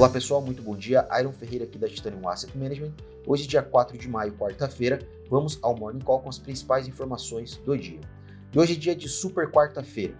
Olá 0.00 0.08
pessoal, 0.08 0.40
muito 0.40 0.62
bom 0.62 0.74
dia. 0.74 1.06
Iron 1.20 1.30
Ferreira 1.30 1.66
aqui 1.66 1.76
da 1.76 1.86
Titanium 1.86 2.26
Asset 2.26 2.56
Management. 2.56 2.94
Hoje, 3.26 3.46
dia 3.46 3.62
4 3.62 3.98
de 3.98 4.08
maio, 4.08 4.32
quarta-feira, 4.32 4.98
vamos 5.28 5.58
ao 5.60 5.76
Morning 5.76 6.00
Call 6.00 6.20
com 6.20 6.30
as 6.30 6.38
principais 6.38 6.88
informações 6.88 7.58
do 7.58 7.76
dia. 7.76 8.00
E 8.50 8.58
hoje 8.58 8.72
é 8.72 8.76
dia 8.76 8.96
de 8.96 9.10
super 9.10 9.50
quarta-feira, 9.50 10.14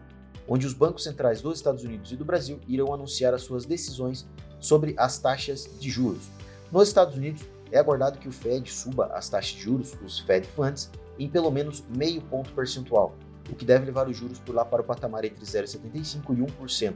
onde 0.46 0.66
os 0.66 0.74
bancos 0.74 1.04
centrais 1.04 1.40
dos 1.40 1.56
Estados 1.56 1.82
Unidos 1.82 2.12
e 2.12 2.16
do 2.16 2.26
Brasil 2.26 2.60
irão 2.68 2.92
anunciar 2.92 3.32
as 3.32 3.40
suas 3.40 3.64
decisões 3.64 4.28
sobre 4.60 4.94
as 4.98 5.18
taxas 5.18 5.66
de 5.80 5.88
juros. 5.88 6.28
Nos 6.70 6.88
Estados 6.88 7.16
Unidos, 7.16 7.42
é 7.72 7.78
aguardado 7.78 8.18
que 8.18 8.28
o 8.28 8.32
Fed 8.32 8.70
suba 8.70 9.06
as 9.14 9.30
taxas 9.30 9.52
de 9.52 9.62
juros, 9.62 9.94
os 10.04 10.18
Fed 10.18 10.46
Funds, 10.48 10.90
em 11.18 11.26
pelo 11.26 11.50
menos 11.50 11.82
meio 11.96 12.20
ponto 12.20 12.52
percentual, 12.52 13.14
o 13.50 13.54
que 13.54 13.64
deve 13.64 13.86
levar 13.86 14.10
os 14.10 14.16
juros 14.18 14.40
por 14.40 14.54
lá 14.54 14.62
para 14.62 14.82
o 14.82 14.84
patamar 14.84 15.24
entre 15.24 15.42
0,75% 15.42 16.36
e 16.36 16.42
1% 16.42 16.94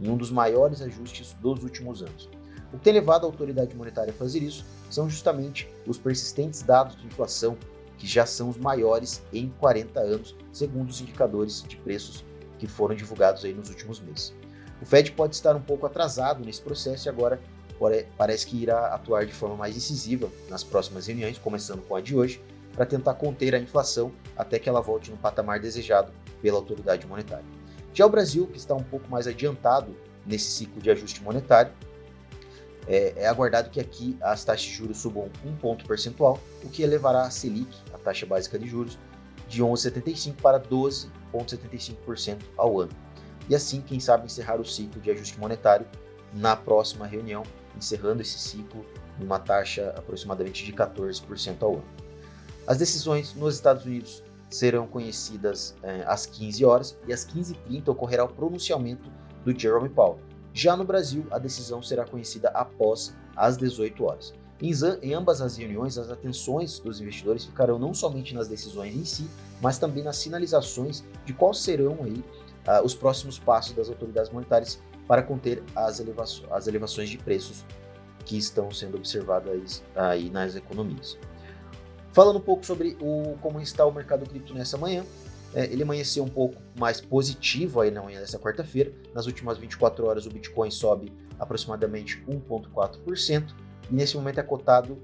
em 0.00 0.08
um 0.08 0.16
dos 0.16 0.30
maiores 0.30 0.82
ajustes 0.82 1.32
dos 1.34 1.62
últimos 1.62 2.02
anos. 2.02 2.28
O 2.72 2.78
que 2.78 2.84
tem 2.84 2.92
levado 2.92 3.24
a 3.24 3.26
autoridade 3.26 3.74
monetária 3.74 4.12
a 4.12 4.16
fazer 4.16 4.42
isso 4.42 4.64
são 4.90 5.08
justamente 5.08 5.68
os 5.86 5.98
persistentes 5.98 6.62
dados 6.62 6.96
de 6.96 7.06
inflação, 7.06 7.56
que 7.96 8.06
já 8.06 8.26
são 8.26 8.48
os 8.48 8.56
maiores 8.56 9.22
em 9.32 9.48
40 9.58 10.00
anos, 10.00 10.36
segundo 10.52 10.90
os 10.90 11.00
indicadores 11.00 11.62
de 11.62 11.76
preços 11.76 12.24
que 12.58 12.66
foram 12.66 12.94
divulgados 12.94 13.44
aí 13.44 13.54
nos 13.54 13.68
últimos 13.68 14.00
meses. 14.00 14.34
O 14.80 14.84
Fed 14.84 15.12
pode 15.12 15.34
estar 15.34 15.56
um 15.56 15.60
pouco 15.60 15.86
atrasado 15.86 16.44
nesse 16.44 16.60
processo 16.60 17.08
e 17.08 17.10
agora 17.10 17.40
parece 18.16 18.46
que 18.46 18.56
irá 18.56 18.88
atuar 18.88 19.24
de 19.24 19.32
forma 19.32 19.56
mais 19.56 19.76
incisiva 19.76 20.30
nas 20.50 20.62
próximas 20.62 21.06
reuniões, 21.06 21.38
começando 21.38 21.82
com 21.86 21.94
a 21.94 22.00
de 22.00 22.14
hoje, 22.14 22.42
para 22.74 22.84
tentar 22.84 23.14
conter 23.14 23.54
a 23.54 23.58
inflação 23.58 24.12
até 24.36 24.58
que 24.58 24.68
ela 24.68 24.82
volte 24.82 25.10
no 25.10 25.16
patamar 25.16 25.60
desejado 25.60 26.12
pela 26.42 26.58
autoridade 26.58 27.06
monetária. 27.06 27.55
Já 27.96 28.04
o 28.04 28.10
Brasil, 28.10 28.46
que 28.46 28.58
está 28.58 28.74
um 28.74 28.82
pouco 28.82 29.08
mais 29.10 29.26
adiantado 29.26 29.96
nesse 30.26 30.50
ciclo 30.50 30.82
de 30.82 30.90
ajuste 30.90 31.22
monetário, 31.22 31.72
é, 32.86 33.14
é, 33.16 33.26
aguardado 33.26 33.70
que 33.70 33.80
aqui 33.80 34.18
as 34.20 34.44
taxas 34.44 34.66
de 34.66 34.74
juros 34.74 34.98
subam 34.98 35.30
um 35.42 35.56
ponto 35.56 35.86
percentual, 35.86 36.38
o 36.62 36.68
que 36.68 36.82
elevará 36.82 37.22
a 37.22 37.30
Selic, 37.30 37.74
a 37.94 37.96
taxa 37.96 38.26
básica 38.26 38.58
de 38.58 38.68
juros, 38.68 38.98
de 39.48 39.62
11,75% 39.62 40.34
para 40.42 40.60
12,75% 40.60 42.42
ao 42.58 42.82
ano. 42.82 42.92
E 43.48 43.54
assim, 43.54 43.80
quem 43.80 43.98
sabe, 43.98 44.26
encerrar 44.26 44.60
o 44.60 44.64
ciclo 44.66 45.00
de 45.00 45.10
ajuste 45.10 45.40
monetário 45.40 45.86
na 46.34 46.54
próxima 46.54 47.06
reunião, 47.06 47.44
encerrando 47.74 48.20
esse 48.20 48.38
ciclo 48.38 48.84
numa 49.18 49.38
taxa 49.38 49.94
aproximadamente 49.96 50.66
de 50.66 50.72
14% 50.74 51.62
ao 51.62 51.76
ano. 51.76 51.84
As 52.66 52.76
decisões 52.76 53.34
nos 53.34 53.54
Estados 53.54 53.86
Unidos 53.86 54.22
serão 54.48 54.86
conhecidas 54.86 55.74
é, 55.82 56.04
às 56.06 56.26
15 56.26 56.64
horas 56.64 56.98
e 57.06 57.12
às 57.12 57.26
15h30 57.26 57.88
ocorrerá 57.88 58.24
o 58.24 58.28
pronunciamento 58.28 59.10
do 59.44 59.58
Jerome 59.58 59.88
Powell. 59.88 60.20
Já 60.52 60.76
no 60.76 60.84
Brasil, 60.84 61.26
a 61.30 61.38
decisão 61.38 61.82
será 61.82 62.04
conhecida 62.04 62.48
após 62.50 63.14
as 63.36 63.56
18 63.56 64.04
horas. 64.04 64.34
Em, 64.60 65.12
ambas 65.12 65.42
as 65.42 65.56
reuniões, 65.58 65.98
as 65.98 66.10
atenções 66.10 66.78
dos 66.78 67.00
investidores 67.00 67.44
ficarão 67.44 67.78
não 67.78 67.92
somente 67.92 68.34
nas 68.34 68.48
decisões 68.48 68.96
em 68.96 69.04
si, 69.04 69.28
mas 69.60 69.78
também 69.78 70.02
nas 70.02 70.16
sinalizações 70.16 71.04
de 71.26 71.34
quais 71.34 71.58
serão 71.58 71.98
aí, 72.02 72.24
uh, 72.66 72.84
os 72.84 72.94
próximos 72.94 73.38
passos 73.38 73.74
das 73.74 73.88
autoridades 73.88 74.30
monetárias 74.32 74.80
para 75.06 75.22
conter 75.22 75.62
as, 75.74 76.00
elevações, 76.00 76.50
as 76.50 76.66
elevações 76.66 77.10
de 77.10 77.18
preços 77.18 77.64
que 78.24 78.36
estão 78.36 78.70
sendo 78.70 78.96
observadas 78.96 79.82
aí 79.94 80.30
nas 80.30 80.56
economias. 80.56 81.18
Falando 82.16 82.38
um 82.38 82.40
pouco 82.40 82.64
sobre 82.64 82.96
o, 82.98 83.36
como 83.42 83.60
está 83.60 83.84
o 83.84 83.92
mercado 83.92 84.24
cripto 84.24 84.54
nessa 84.54 84.78
manhã, 84.78 85.04
é, 85.54 85.66
ele 85.66 85.82
amanheceu 85.82 86.24
um 86.24 86.28
pouco 86.30 86.56
mais 86.74 86.98
positivo 86.98 87.78
aí 87.78 87.90
na 87.90 88.02
manhã 88.02 88.18
dessa 88.18 88.38
quarta-feira. 88.38 88.90
Nas 89.12 89.26
últimas 89.26 89.58
24 89.58 90.06
horas 90.06 90.24
o 90.24 90.30
Bitcoin 90.30 90.70
sobe 90.70 91.12
aproximadamente 91.38 92.24
1,4% 92.26 93.54
e 93.90 93.94
nesse 93.94 94.16
momento 94.16 94.40
é 94.40 94.42
cotado 94.42 94.96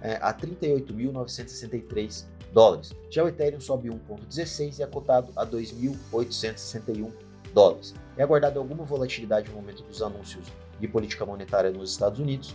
é, 0.00 0.14
a 0.22 0.32
38.963 0.32 2.26
dólares. 2.52 2.92
Já 3.10 3.24
o 3.24 3.28
Ethereum 3.28 3.60
sobe 3.60 3.88
1,16 3.88 4.78
e 4.78 4.82
é 4.84 4.86
cotado 4.86 5.32
a 5.34 5.44
2.861 5.44 7.10
dólares. 7.52 7.96
É 8.16 8.22
aguardado 8.22 8.60
alguma 8.60 8.84
volatilidade 8.84 9.50
no 9.50 9.56
momento 9.56 9.82
dos 9.82 10.00
anúncios 10.02 10.46
de 10.78 10.86
política 10.86 11.26
monetária 11.26 11.72
nos 11.72 11.90
Estados 11.90 12.20
Unidos. 12.20 12.54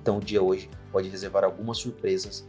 Então 0.00 0.18
o 0.18 0.20
dia 0.20 0.40
hoje 0.40 0.70
pode 0.92 1.08
reservar 1.08 1.42
algumas 1.42 1.78
surpresas 1.78 2.46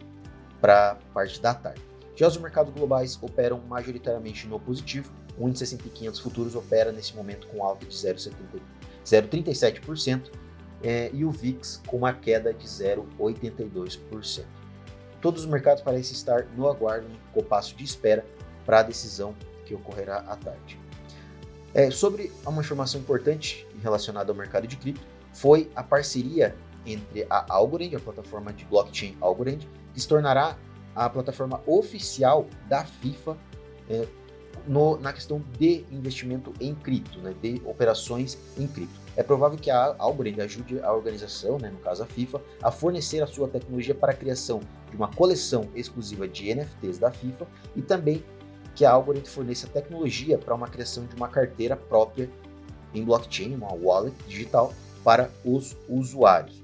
para 0.63 0.97
parte 1.13 1.39
da 1.41 1.53
tarde. 1.53 1.81
Já 2.15 2.25
os 2.25 2.37
mercados 2.37 2.73
globais 2.73 3.19
operam 3.21 3.59
majoritariamente 3.67 4.47
no 4.47 4.57
positivo. 4.57 5.11
O 5.37 5.49
índice 5.49 5.65
S&P 5.65 5.89
500 5.89 6.21
futuros 6.21 6.55
opera 6.55 6.93
nesse 6.93 7.13
momento 7.13 7.47
com 7.47 7.65
alta 7.65 7.85
de 7.85 7.93
0,37% 7.93 10.31
é, 10.81 11.09
e 11.11 11.25
o 11.25 11.31
VIX 11.31 11.81
com 11.85 11.97
uma 11.97 12.13
queda 12.13 12.53
de 12.53 12.65
0,82%. 12.65 14.45
Todos 15.21 15.41
os 15.41 15.47
mercados 15.49 15.83
parecem 15.83 16.13
estar 16.13 16.45
no 16.55 16.69
aguardo, 16.69 17.09
com 17.33 17.41
o 17.41 17.43
passo 17.43 17.75
de 17.75 17.83
espera 17.83 18.25
para 18.65 18.79
a 18.79 18.83
decisão 18.83 19.35
que 19.65 19.75
ocorrerá 19.75 20.19
à 20.19 20.37
tarde. 20.37 20.79
É, 21.73 21.91
sobre 21.91 22.31
uma 22.45 22.61
informação 22.61 23.01
importante 23.01 23.67
relacionada 23.81 24.31
ao 24.31 24.37
mercado 24.37 24.65
de 24.65 24.77
cripto, 24.77 25.05
foi 25.33 25.69
a 25.75 25.83
parceria 25.83 26.55
entre 26.85 27.25
a 27.29 27.45
Algorand, 27.49 27.95
a 27.95 27.99
plataforma 27.99 28.53
de 28.53 28.65
blockchain 28.65 29.15
Algorand, 29.21 29.59
que 29.93 30.01
se 30.01 30.07
tornará 30.07 30.57
a 30.95 31.09
plataforma 31.09 31.61
oficial 31.65 32.47
da 32.67 32.85
FIFA 32.85 33.37
é, 33.89 34.07
no, 34.67 34.97
na 34.99 35.11
questão 35.11 35.43
de 35.57 35.85
investimento 35.91 36.53
em 36.59 36.73
cripto, 36.73 37.19
né, 37.19 37.33
de 37.41 37.61
operações 37.65 38.37
em 38.57 38.67
cripto. 38.67 39.01
É 39.15 39.23
provável 39.23 39.57
que 39.57 39.69
a 39.69 39.95
Algorand 39.97 40.39
ajude 40.41 40.79
a 40.81 40.91
organização, 40.93 41.57
né, 41.57 41.69
no 41.69 41.79
caso 41.79 42.03
a 42.03 42.05
FIFA, 42.05 42.41
a 42.61 42.71
fornecer 42.71 43.21
a 43.21 43.27
sua 43.27 43.47
tecnologia 43.47 43.93
para 43.93 44.11
a 44.11 44.15
criação 44.15 44.61
de 44.89 44.95
uma 44.95 45.07
coleção 45.07 45.69
exclusiva 45.75 46.27
de 46.27 46.53
NFTs 46.53 46.97
da 46.97 47.11
FIFA 47.11 47.47
e 47.75 47.81
também 47.81 48.23
que 48.75 48.85
a 48.85 48.91
Algorand 48.91 49.25
forneça 49.25 49.67
tecnologia 49.67 50.37
para 50.37 50.55
uma 50.55 50.67
criação 50.67 51.05
de 51.05 51.15
uma 51.15 51.27
carteira 51.27 51.75
própria 51.75 52.29
em 52.93 53.03
blockchain, 53.03 53.53
uma 53.53 53.73
wallet 53.73 54.15
digital 54.27 54.73
para 55.03 55.29
os 55.43 55.75
usuários. 55.87 56.62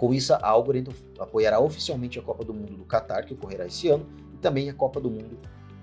Com 0.00 0.14
isso, 0.14 0.32
a 0.32 0.48
Algorand 0.48 0.84
apoiará 1.18 1.60
oficialmente 1.60 2.18
a 2.18 2.22
Copa 2.22 2.42
do 2.42 2.54
Mundo 2.54 2.74
do 2.74 2.86
Qatar, 2.86 3.26
que 3.26 3.34
ocorrerá 3.34 3.66
esse 3.66 3.88
ano, 3.88 4.06
e 4.32 4.38
também 4.38 4.70
a 4.70 4.72
Copa 4.72 4.98
do 4.98 5.10
Mundo 5.10 5.38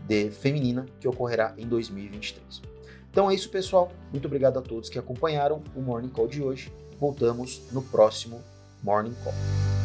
de 0.07 0.31
Feminina, 0.31 0.87
que 0.99 1.07
ocorrerá 1.07 1.53
em 1.55 1.67
2023. 1.67 2.63
Então 3.11 3.29
é 3.29 3.35
isso, 3.35 3.47
pessoal. 3.51 3.91
Muito 4.11 4.25
obrigado 4.25 4.57
a 4.57 4.61
todos 4.63 4.89
que 4.89 4.97
acompanharam 4.97 5.61
o 5.75 5.81
Morning 5.83 6.09
Call 6.09 6.27
de 6.27 6.41
hoje. 6.41 6.73
Voltamos 6.99 7.61
no 7.71 7.83
próximo 7.83 8.41
Morning 8.81 9.13
Call. 9.23 9.76